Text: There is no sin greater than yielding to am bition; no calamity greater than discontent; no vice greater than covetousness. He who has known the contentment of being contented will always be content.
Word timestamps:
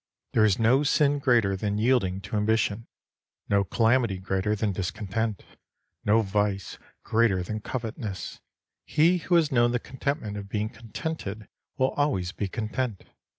There 0.33 0.43
is 0.45 0.57
no 0.57 0.81
sin 0.81 1.19
greater 1.19 1.55
than 1.55 1.77
yielding 1.77 2.21
to 2.21 2.35
am 2.35 2.47
bition; 2.47 2.87
no 3.49 3.63
calamity 3.63 4.17
greater 4.17 4.55
than 4.55 4.71
discontent; 4.71 5.43
no 6.03 6.23
vice 6.23 6.79
greater 7.03 7.43
than 7.43 7.59
covetousness. 7.59 8.39
He 8.83 9.19
who 9.19 9.35
has 9.35 9.51
known 9.51 9.73
the 9.73 9.79
contentment 9.79 10.37
of 10.37 10.49
being 10.49 10.69
contented 10.69 11.47
will 11.77 11.91
always 11.91 12.31
be 12.31 12.47
content. 12.47 13.03